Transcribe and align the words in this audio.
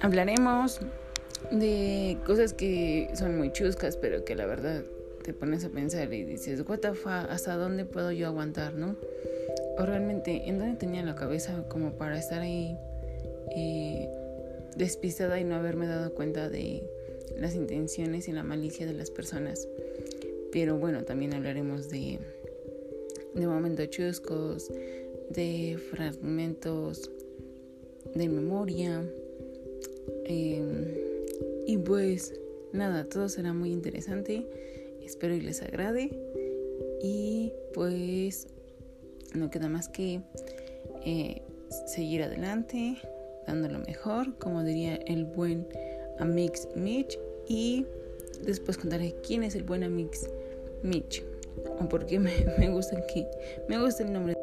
hablaremos 0.00 0.80
de 1.50 2.18
cosas 2.26 2.52
que 2.52 3.10
son 3.14 3.36
muy 3.36 3.52
chuscas, 3.52 3.96
pero 3.96 4.24
que 4.24 4.34
la 4.34 4.46
verdad 4.46 4.84
te 5.22 5.32
pones 5.32 5.64
a 5.64 5.70
pensar 5.70 6.12
y 6.12 6.24
dices, 6.24 6.62
what 6.68 6.84
¿hasta 6.84 7.56
dónde 7.56 7.84
puedo 7.84 8.12
yo 8.12 8.26
aguantar, 8.26 8.74
no? 8.74 8.96
O 9.78 9.86
realmente, 9.86 10.48
¿en 10.48 10.58
dónde 10.58 10.76
tenía 10.76 11.02
la 11.02 11.14
cabeza 11.14 11.64
como 11.68 11.92
para 11.92 12.18
estar 12.18 12.40
ahí 12.40 12.76
eh, 13.56 14.08
despistada 14.76 15.40
y 15.40 15.44
no 15.44 15.56
haberme 15.56 15.86
dado 15.86 16.14
cuenta 16.14 16.48
de 16.48 16.88
las 17.38 17.54
intenciones 17.54 18.28
y 18.28 18.32
la 18.32 18.42
malicia 18.42 18.86
de 18.86 18.92
las 18.92 19.10
personas? 19.10 19.66
Pero 20.52 20.78
bueno, 20.78 21.04
también 21.04 21.34
hablaremos 21.34 21.88
de, 21.88 22.20
de 23.34 23.46
momentos 23.46 23.88
chuscos, 23.90 24.70
de 25.30 25.78
fragmentos 25.90 27.10
de 28.14 28.28
memoria. 28.28 29.02
Em, 30.34 30.94
y 31.66 31.78
pues 31.78 32.34
nada, 32.72 33.04
todo 33.04 33.28
será 33.28 33.52
muy 33.52 33.70
interesante. 33.70 34.46
Espero 35.02 35.34
y 35.34 35.40
les 35.40 35.62
agrade. 35.62 36.10
Y 37.02 37.52
pues 37.72 38.48
no 39.34 39.50
queda 39.50 39.68
más 39.68 39.88
que 39.88 40.20
eh, 41.04 41.42
seguir 41.86 42.22
adelante, 42.22 42.96
dando 43.46 43.68
lo 43.68 43.78
mejor, 43.80 44.36
como 44.38 44.62
diría 44.62 44.96
el 45.06 45.24
buen 45.24 45.66
Amix 46.18 46.68
Mitch. 46.74 47.18
Y 47.46 47.86
después 48.44 48.76
contaré 48.78 49.14
quién 49.26 49.44
es 49.44 49.54
el 49.54 49.62
buen 49.62 49.84
Amix 49.84 50.28
Mitch. 50.82 51.22
O 51.80 51.88
por 51.88 52.06
qué 52.06 52.18
me, 52.18 52.32
gusta 52.70 53.06
que 53.06 53.26
me 53.68 53.80
gusta 53.80 54.02
el 54.02 54.12
nombre. 54.12 54.34